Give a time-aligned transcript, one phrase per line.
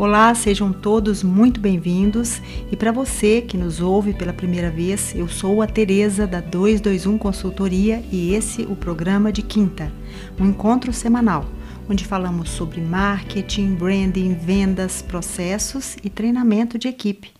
[0.00, 2.40] Olá, sejam todos muito bem-vindos.
[2.72, 7.18] E para você que nos ouve pela primeira vez, eu sou a Tereza da 221
[7.18, 9.92] Consultoria e esse o programa de quinta,
[10.40, 11.44] um encontro semanal
[11.86, 17.30] onde falamos sobre marketing, branding, vendas, processos e treinamento de equipe.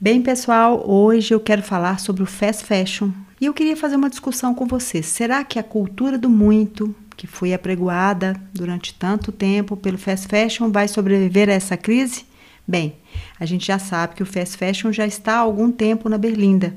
[0.00, 4.08] Bem, pessoal, hoje eu quero falar sobre o fast fashion e eu queria fazer uma
[4.08, 5.04] discussão com vocês.
[5.04, 10.70] Será que a cultura do muito, que foi apregoada durante tanto tempo pelo fast fashion
[10.70, 12.24] vai sobreviver a essa crise?
[12.66, 12.94] Bem,
[13.38, 16.74] a gente já sabe que o fast fashion já está há algum tempo na berlinda.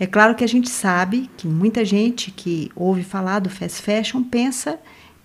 [0.00, 4.22] É claro que a gente sabe que muita gente que ouve falar do fast fashion
[4.24, 4.78] pensa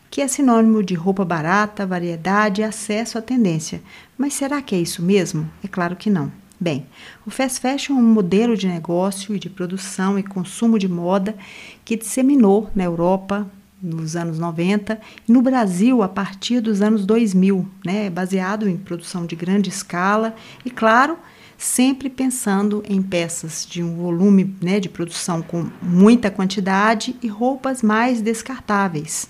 [0.09, 3.81] que é sinônimo de roupa barata, variedade e acesso à tendência.
[4.17, 5.50] Mas será que é isso mesmo?
[5.64, 6.31] É claro que não.
[6.59, 6.88] Bem,
[7.26, 11.36] o fast fashion é um modelo de negócio e de produção e consumo de moda
[11.86, 13.47] que disseminou na Europa,
[13.81, 19.25] nos anos 90 e no Brasil a partir dos anos 2000, né, baseado em produção
[19.25, 21.17] de grande escala e, claro,
[21.58, 27.81] sempre pensando em peças de um volume né, de produção com muita quantidade e roupas
[27.81, 29.28] mais descartáveis.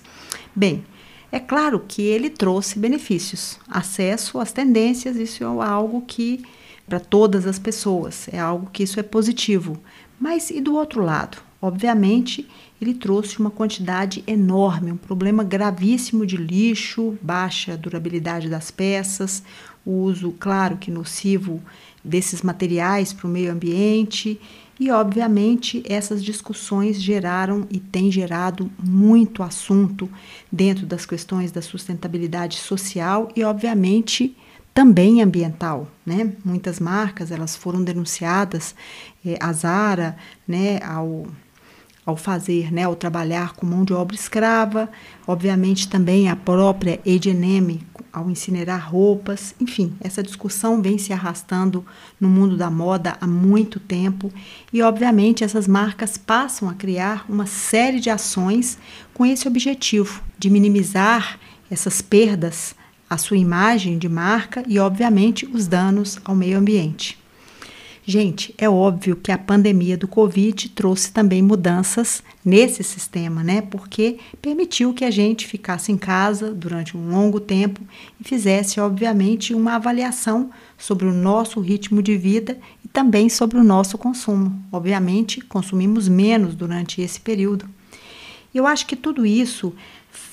[0.54, 0.84] Bem,
[1.30, 6.42] é claro que ele trouxe benefícios, acesso às tendências, isso é algo que
[6.86, 9.78] para todas as pessoas, é algo que isso é positivo.
[10.18, 11.47] Mas e do outro lado?
[11.60, 12.48] Obviamente,
[12.80, 19.42] ele trouxe uma quantidade enorme, um problema gravíssimo de lixo, baixa durabilidade das peças,
[19.84, 21.60] o uso, claro que nocivo
[22.04, 24.40] desses materiais para o meio ambiente.
[24.78, 30.08] E, obviamente, essas discussões geraram e têm gerado muito assunto
[30.52, 34.36] dentro das questões da sustentabilidade social e, obviamente,
[34.72, 36.32] também ambiental, né?
[36.44, 38.76] Muitas marcas elas foram denunciadas,
[39.26, 41.26] eh, a Zara, né, ao
[42.08, 44.88] ao fazer, né, ao trabalhar com mão de obra escrava,
[45.26, 51.84] obviamente também a própria H&M ao incinerar roupas, enfim, essa discussão vem se arrastando
[52.18, 54.32] no mundo da moda há muito tempo
[54.72, 58.78] e obviamente essas marcas passam a criar uma série de ações
[59.12, 61.38] com esse objetivo de minimizar
[61.70, 62.74] essas perdas
[63.10, 67.18] à sua imagem de marca e obviamente os danos ao meio ambiente.
[68.10, 73.60] Gente, é óbvio que a pandemia do Covid trouxe também mudanças nesse sistema, né?
[73.60, 77.82] Porque permitiu que a gente ficasse em casa durante um longo tempo
[78.18, 80.48] e fizesse, obviamente, uma avaliação
[80.78, 84.58] sobre o nosso ritmo de vida e também sobre o nosso consumo.
[84.72, 87.68] Obviamente, consumimos menos durante esse período.
[88.54, 89.74] Eu acho que tudo isso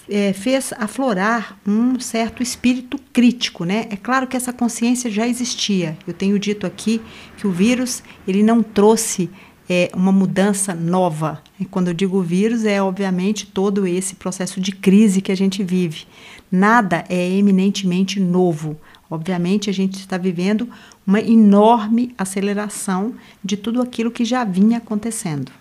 [0.09, 3.87] é, fez aflorar um certo espírito crítico, né?
[3.89, 5.97] É claro que essa consciência já existia.
[6.05, 7.01] Eu tenho dito aqui
[7.37, 9.29] que o vírus ele não trouxe
[9.69, 11.41] é, uma mudança nova.
[11.59, 15.63] E quando eu digo vírus, é obviamente todo esse processo de crise que a gente
[15.63, 16.05] vive.
[16.51, 18.77] Nada é eminentemente novo.
[19.09, 20.67] Obviamente, a gente está vivendo
[21.05, 23.13] uma enorme aceleração
[23.43, 25.51] de tudo aquilo que já vinha acontecendo.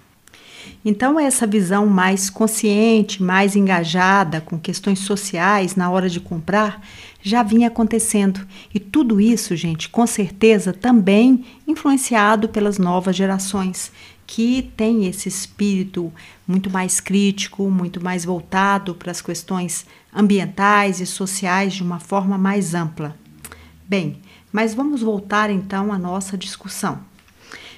[0.85, 6.81] Então, essa visão mais consciente, mais engajada com questões sociais na hora de comprar,
[7.23, 8.47] já vinha acontecendo.
[8.73, 13.91] E tudo isso, gente, com certeza também influenciado pelas novas gerações,
[14.27, 16.13] que têm esse espírito
[16.47, 22.39] muito mais crítico, muito mais voltado para as questões ambientais e sociais de uma forma
[22.39, 23.17] mais ampla.
[23.87, 24.19] Bem,
[24.53, 27.01] mas vamos voltar então à nossa discussão.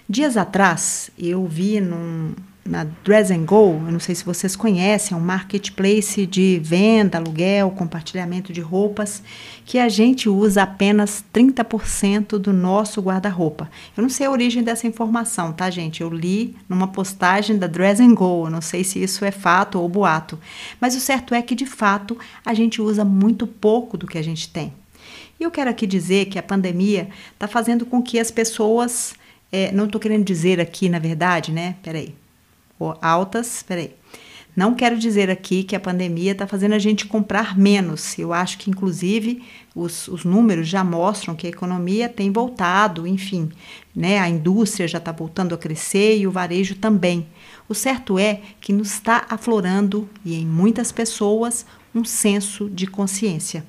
[0.09, 2.33] Dias atrás, eu vi num,
[2.67, 7.19] na Dress and Go, eu não sei se vocês conhecem, é um marketplace de venda,
[7.19, 9.23] aluguel, compartilhamento de roupas,
[9.65, 13.71] que a gente usa apenas 30% do nosso guarda-roupa.
[13.97, 16.01] Eu não sei a origem dessa informação, tá, gente?
[16.01, 19.81] Eu li numa postagem da Dress and Go, eu não sei se isso é fato
[19.81, 20.39] ou boato,
[20.81, 24.23] mas o certo é que, de fato, a gente usa muito pouco do que a
[24.23, 24.73] gente tem.
[25.39, 29.15] E eu quero aqui dizer que a pandemia está fazendo com que as pessoas.
[29.53, 31.77] É, não estou querendo dizer aqui, na verdade, né?
[31.81, 32.15] Peraí
[33.01, 33.93] altas, peraí.
[34.57, 38.19] Não quero dizer aqui que a pandemia está fazendo a gente comprar menos.
[38.19, 39.43] Eu acho que, inclusive,
[39.75, 43.51] os, os números já mostram que a economia tem voltado, enfim,
[43.95, 44.19] né?
[44.19, 47.27] a indústria já está voltando a crescer e o varejo também.
[47.69, 53.63] O certo é que nos está aflorando, e em muitas pessoas, um senso de consciência.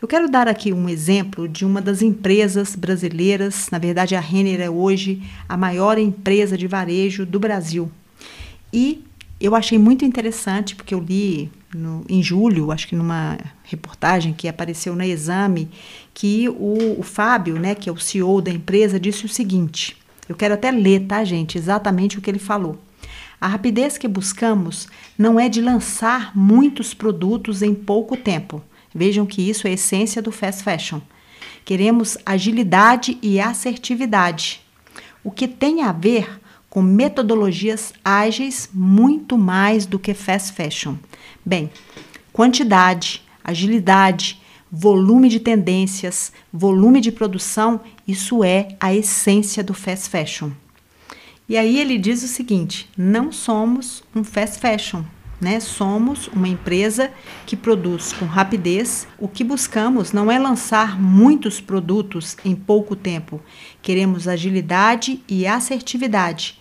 [0.00, 4.62] Eu quero dar aqui um exemplo de uma das empresas brasileiras, na verdade, a Renner
[4.62, 7.92] é hoje a maior empresa de varejo do Brasil.
[8.72, 9.04] E
[9.40, 14.48] eu achei muito interessante, porque eu li no, em julho, acho que numa reportagem que
[14.48, 15.70] apareceu na Exame,
[16.12, 19.96] que o, o Fábio, né, que é o CEO da empresa, disse o seguinte:
[20.28, 22.78] eu quero até ler, tá, gente, exatamente o que ele falou.
[23.40, 24.86] A rapidez que buscamos
[25.18, 28.62] não é de lançar muitos produtos em pouco tempo.
[28.94, 31.00] Vejam que isso é a essência do fast fashion.
[31.64, 34.60] queremos agilidade e assertividade,
[35.22, 36.39] o que tem a ver
[36.70, 40.94] com metodologias ágeis muito mais do que fast fashion.
[41.44, 41.68] Bem,
[42.32, 44.40] quantidade, agilidade,
[44.70, 50.52] volume de tendências, volume de produção, isso é a essência do fast fashion.
[51.48, 55.02] E aí ele diz o seguinte: não somos um fast fashion,
[55.40, 55.58] né?
[55.58, 57.10] Somos uma empresa
[57.44, 59.08] que produz com rapidez.
[59.18, 63.40] O que buscamos não é lançar muitos produtos em pouco tempo.
[63.82, 66.59] Queremos agilidade e assertividade,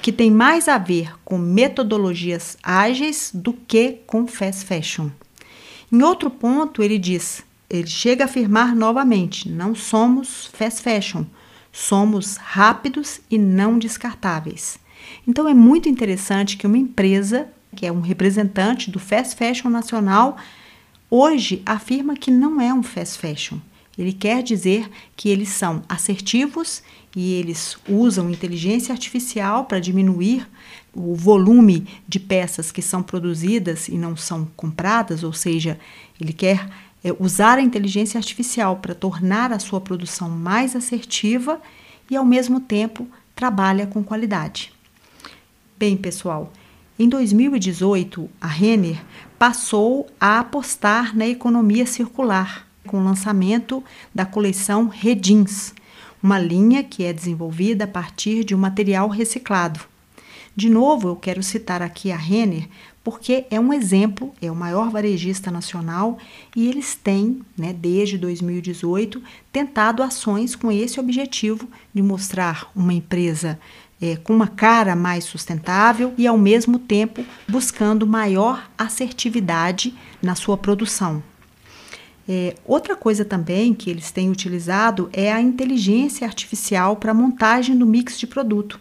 [0.00, 5.10] que tem mais a ver com metodologias ágeis do que com fast fashion.
[5.92, 11.24] Em outro ponto, ele diz: ele chega a afirmar novamente: não somos fast fashion,
[11.72, 14.78] somos rápidos e não descartáveis.
[15.26, 20.36] Então é muito interessante que uma empresa, que é um representante do fast fashion nacional,
[21.10, 23.58] hoje afirma que não é um fast fashion.
[23.98, 26.82] Ele quer dizer que eles são assertivos
[27.14, 30.46] e eles usam inteligência artificial para diminuir
[30.94, 35.78] o volume de peças que são produzidas e não são compradas, ou seja,
[36.20, 36.68] ele quer
[37.02, 41.60] é, usar a inteligência artificial para tornar a sua produção mais assertiva
[42.10, 44.72] e, ao mesmo tempo, trabalha com qualidade.
[45.78, 46.52] Bem, pessoal,
[46.98, 49.02] em 2018, a Renner
[49.38, 53.82] passou a apostar na economia circular com o lançamento
[54.14, 55.72] da coleção Redins,
[56.22, 59.80] uma linha que é desenvolvida a partir de um material reciclado.
[60.54, 62.68] De novo, eu quero citar aqui a Renner
[63.02, 66.18] porque é um exemplo, é o maior varejista nacional
[66.54, 73.58] e eles têm, né, desde 2018, tentado ações com esse objetivo de mostrar uma empresa
[74.00, 80.56] é, com uma cara mais sustentável e, ao mesmo tempo, buscando maior assertividade na sua
[80.56, 81.22] produção.
[82.32, 87.84] É, outra coisa também que eles têm utilizado é a inteligência artificial para montagem do
[87.84, 88.78] mix de produto.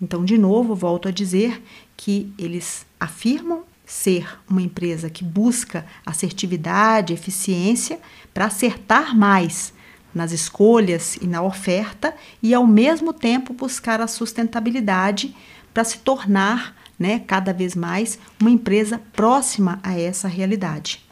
[0.00, 1.62] Então, de novo, volto a dizer
[1.94, 8.00] que eles afirmam ser uma empresa que busca assertividade, eficiência
[8.32, 9.74] para acertar mais
[10.14, 15.36] nas escolhas e na oferta e ao mesmo tempo buscar a sustentabilidade
[15.74, 21.06] para se tornar, né, cada vez mais uma empresa próxima a essa realidade.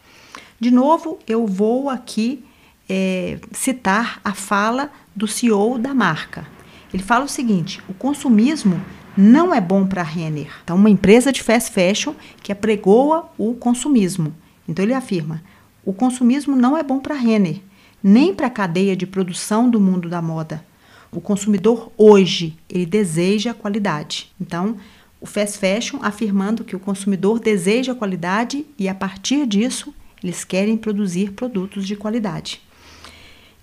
[0.59, 2.45] De novo, eu vou aqui
[2.89, 6.47] é, citar a fala do CEO da marca.
[6.93, 8.81] Ele fala o seguinte: o consumismo
[9.17, 10.51] não é bom para a Renner.
[10.63, 14.35] Então, uma empresa de fast fashion que apregoa o consumismo.
[14.69, 15.43] Então, ele afirma:
[15.85, 17.61] o consumismo não é bom para a Renner,
[18.03, 20.65] nem para a cadeia de produção do mundo da moda.
[21.13, 24.33] O consumidor hoje, ele deseja qualidade.
[24.41, 24.77] Então,
[25.21, 29.95] o fast fashion afirmando que o consumidor deseja qualidade e a partir disso,
[30.27, 32.61] eles querem produzir produtos de qualidade.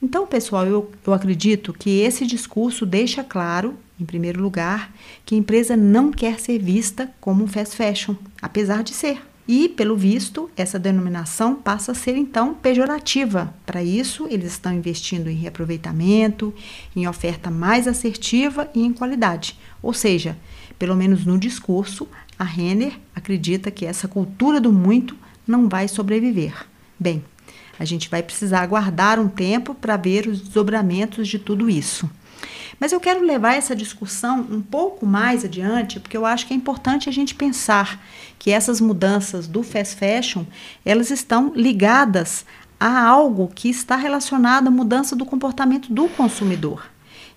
[0.01, 4.93] Então, pessoal, eu, eu acredito que esse discurso deixa claro, em primeiro lugar,
[5.25, 9.21] que a empresa não quer ser vista como um fast fashion, apesar de ser.
[9.47, 13.53] E, pelo visto, essa denominação passa a ser então pejorativa.
[13.65, 16.53] Para isso, eles estão investindo em reaproveitamento,
[16.95, 19.57] em oferta mais assertiva e em qualidade.
[19.81, 20.37] Ou seja,
[20.79, 22.07] pelo menos no discurso,
[22.39, 25.15] a Renner acredita que essa cultura do muito
[25.47, 26.65] não vai sobreviver.
[26.99, 27.23] Bem,
[27.79, 32.09] a gente vai precisar aguardar um tempo para ver os desdobramentos de tudo isso.
[32.79, 36.57] Mas eu quero levar essa discussão um pouco mais adiante, porque eu acho que é
[36.57, 38.03] importante a gente pensar
[38.37, 40.43] que essas mudanças do fast fashion,
[40.83, 42.45] elas estão ligadas
[42.79, 46.92] a algo que está relacionado à mudança do comportamento do consumidor.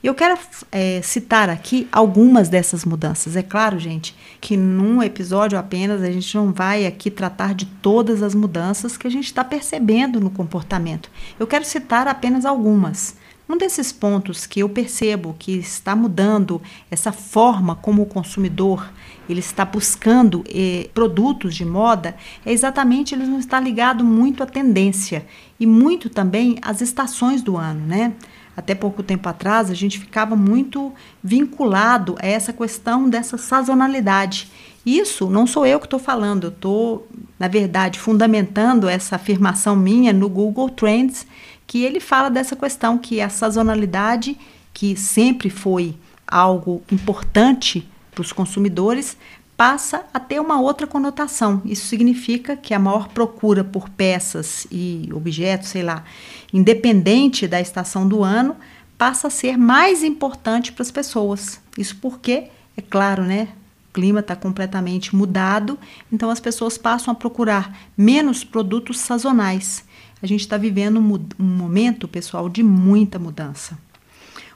[0.07, 0.39] Eu quero
[0.71, 3.35] é, citar aqui algumas dessas mudanças.
[3.35, 8.23] É claro, gente, que num episódio apenas a gente não vai aqui tratar de todas
[8.23, 11.11] as mudanças que a gente está percebendo no comportamento.
[11.41, 13.17] Eu quero citar apenas algumas.
[13.49, 18.89] Um desses pontos que eu percebo que está mudando essa forma como o consumidor
[19.29, 24.47] ele está buscando eh, produtos de moda é exatamente ele não está ligado muito à
[24.47, 25.27] tendência
[25.59, 28.15] e muito também às estações do ano, né?
[28.57, 34.51] Até pouco tempo atrás, a gente ficava muito vinculado a essa questão dessa sazonalidade.
[34.85, 37.09] Isso não sou eu que estou falando, eu estou,
[37.39, 41.27] na verdade, fundamentando essa afirmação minha no Google Trends,
[41.67, 44.39] que ele fala dessa questão que a sazonalidade,
[44.73, 45.95] que sempre foi
[46.27, 49.17] algo importante para os consumidores,
[49.57, 51.63] passa a ter uma outra conotação.
[51.65, 56.05] Isso significa que a maior procura por peças e objetos, sei lá,
[56.53, 58.57] independente da estação do ano,
[58.99, 61.61] passa a ser mais importante para as pessoas.
[61.77, 63.49] Isso porque, é claro, né?
[63.97, 65.79] clima está completamente mudado,
[66.13, 69.83] então as pessoas passam a procurar menos produtos sazonais.
[70.23, 73.79] A gente está vivendo um, um momento, pessoal, de muita mudança.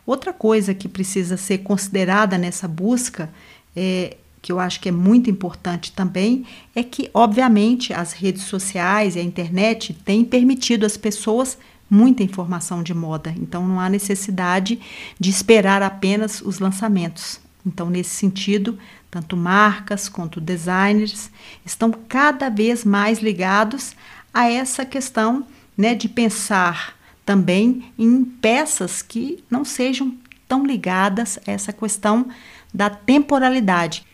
[0.04, 3.32] Outra coisa que precisa ser considerada nessa busca,
[3.74, 9.16] é, que eu acho que é muito importante também, é que, obviamente, as redes sociais
[9.16, 11.58] e a internet têm permitido às pessoas
[11.90, 14.78] muita informação de moda, então não há necessidade
[15.18, 17.40] de esperar apenas os lançamentos.
[17.66, 18.78] Então, nesse sentido,
[19.10, 21.30] tanto marcas quanto designers
[21.66, 23.94] estão cada vez mais ligados
[24.32, 25.44] a essa questão
[25.76, 30.16] né, de pensar também em peças que não sejam
[30.48, 32.28] tão ligadas a essa questão
[32.72, 34.04] da temporalidade.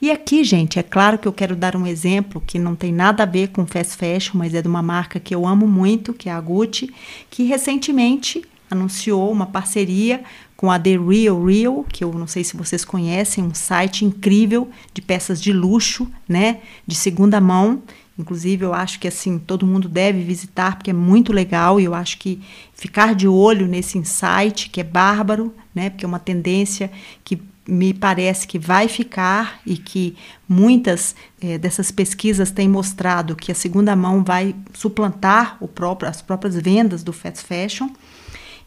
[0.00, 3.24] E aqui, gente, é claro que eu quero dar um exemplo que não tem nada
[3.24, 6.28] a ver com fast fashion, mas é de uma marca que eu amo muito, que
[6.28, 6.92] é a Gucci,
[7.28, 10.22] que recentemente anunciou uma parceria
[10.56, 14.70] com a The Real Real, que eu não sei se vocês conhecem, um site incrível
[14.94, 17.82] de peças de luxo, né, de segunda mão,
[18.18, 21.94] Inclusive, eu acho que assim todo mundo deve visitar porque é muito legal e eu
[21.94, 22.40] acho que
[22.74, 25.88] ficar de olho nesse insight que é bárbaro, né?
[25.88, 26.90] Porque é uma tendência
[27.22, 30.16] que me parece que vai ficar e que
[30.48, 36.56] muitas é, dessas pesquisas têm mostrado que a segunda mão vai suplantar próprio, as próprias
[36.56, 37.90] vendas do fast fashion.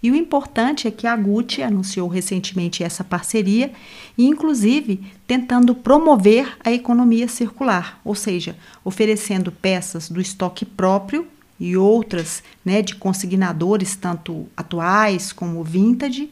[0.04, 3.72] E o importante é que a Gucci anunciou recentemente essa parceria
[4.18, 11.28] e, inclusive, tentando promover a economia circular, ou seja, oferecendo peças do estoque próprio
[11.60, 16.32] e outras né, de consignadores, tanto atuais como vintage.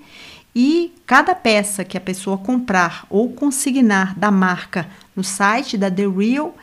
[0.56, 6.08] E cada peça que a pessoa comprar ou consignar da marca no site da The
[6.08, 6.56] Real,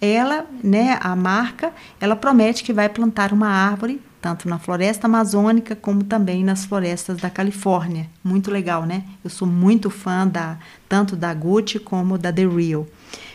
[0.00, 5.76] ela, né, a marca, ela promete que vai plantar uma árvore tanto na floresta amazônica
[5.76, 8.08] como também nas florestas da Califórnia.
[8.24, 9.04] Muito legal, né?
[9.22, 10.56] Eu sou muito fã da
[10.88, 12.86] tanto da Gucci como da The Real.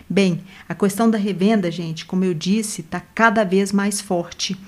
[0.10, 4.60] Bem, a questão da revenda, gente, como eu disse, está cada vez mais forte.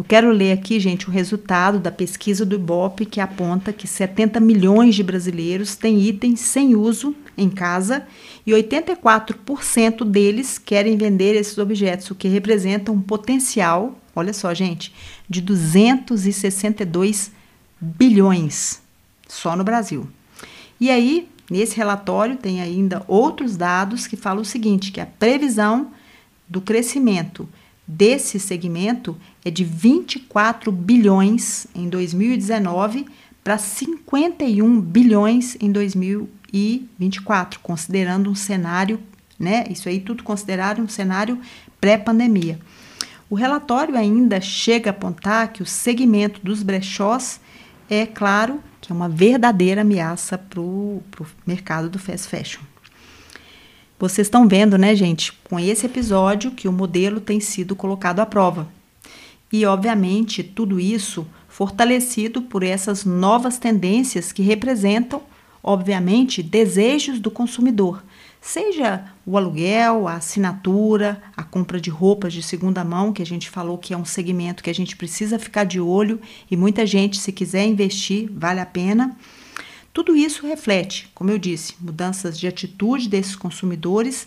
[0.00, 4.40] Eu quero ler aqui, gente, o resultado da pesquisa do Ibope que aponta que 70
[4.40, 8.06] milhões de brasileiros têm itens sem uso em casa
[8.46, 14.90] e 84% deles querem vender esses objetos, o que representa um potencial Olha só, gente,
[15.28, 17.30] de 262
[17.78, 18.80] bilhões
[19.28, 20.08] só no Brasil.
[20.80, 25.90] E aí, nesse relatório tem ainda outros dados que falam o seguinte, que a previsão
[26.48, 27.46] do crescimento
[27.86, 33.06] desse segmento é de 24 bilhões em 2019
[33.42, 39.00] para 51 bilhões em 2024, considerando um cenário,
[39.38, 39.64] né?
[39.70, 41.40] Isso aí tudo considerado um cenário
[41.80, 42.58] pré-pandemia.
[43.30, 47.40] O relatório ainda chega a apontar que o segmento dos brechós
[47.88, 51.02] é, claro, que é uma verdadeira ameaça para o
[51.46, 52.60] mercado do fast fashion.
[53.98, 58.26] Vocês estão vendo, né, gente, com esse episódio que o modelo tem sido colocado à
[58.26, 58.66] prova.
[59.52, 65.22] E, obviamente, tudo isso fortalecido por essas novas tendências que representam,
[65.62, 68.02] obviamente, desejos do consumidor,
[68.40, 73.50] Seja o aluguel, a assinatura, a compra de roupas de segunda mão, que a gente
[73.50, 76.18] falou que é um segmento que a gente precisa ficar de olho
[76.50, 79.14] e muita gente, se quiser investir, vale a pena.
[79.92, 84.26] Tudo isso reflete, como eu disse, mudanças de atitude desses consumidores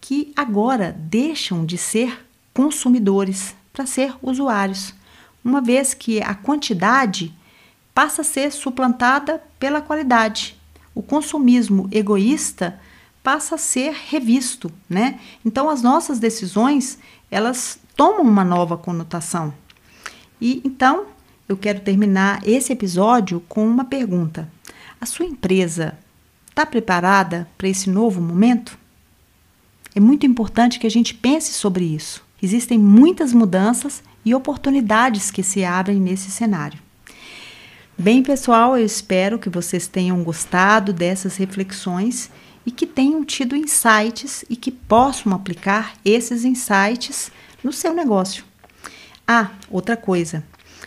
[0.00, 4.92] que agora deixam de ser consumidores para ser usuários,
[5.44, 7.32] uma vez que a quantidade
[7.94, 10.58] passa a ser suplantada pela qualidade.
[10.96, 12.80] O consumismo egoísta
[13.22, 15.20] passa a ser revisto, né?
[15.44, 16.98] Então as nossas decisões,
[17.30, 19.54] elas tomam uma nova conotação.
[20.40, 21.06] E então,
[21.48, 24.50] eu quero terminar esse episódio com uma pergunta.
[25.00, 25.96] A sua empresa
[26.50, 28.76] está preparada para esse novo momento?
[29.94, 32.26] É muito importante que a gente pense sobre isso.
[32.42, 36.78] Existem muitas mudanças e oportunidades que se abrem nesse cenário.
[37.96, 42.30] Bem, pessoal, eu espero que vocês tenham gostado dessas reflexões
[42.64, 47.32] e que tenham tido insights e que possam aplicar esses insights
[47.64, 48.44] no seu negócio.
[49.26, 50.44] Ah, outra coisa.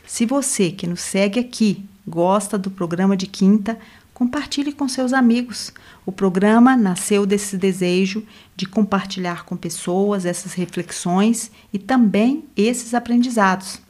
[0.08, 3.78] Se você que nos segue aqui gosta do programa de quinta,
[4.22, 5.74] compartilhe com seus amigos.
[6.06, 8.24] O programa nasceu desse desejo
[8.56, 13.82] de compartilhar com pessoas essas reflexões e também esses aprendizados.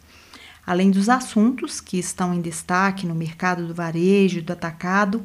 [0.65, 5.21] Além dos assuntos que estão em destaque no mercado do varejo do atacado,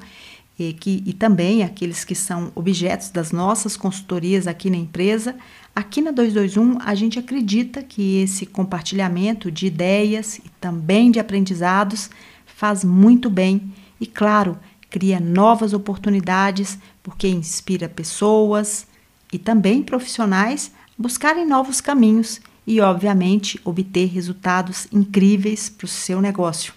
[0.58, 5.36] e, que, e também aqueles que são objetos das nossas consultorias aqui na empresa.
[5.72, 12.10] Aqui na 221, a gente acredita que esse compartilhamento de ideias e também de aprendizados
[12.44, 14.58] faz muito bem e, claro,
[14.96, 18.86] cria novas oportunidades porque inspira pessoas,
[19.30, 26.72] e também profissionais buscarem novos caminhos e, obviamente, obter resultados incríveis para o seu negócio.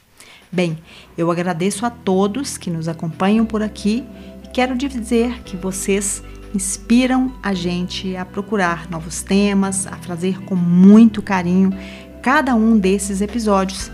[0.51, 0.77] Bem,
[1.17, 4.03] eu agradeço a todos que nos acompanham por aqui
[4.43, 6.21] e quero dizer que vocês
[6.53, 11.71] inspiram a gente a procurar novos temas, a fazer com muito carinho
[12.21, 13.89] cada um desses episódios.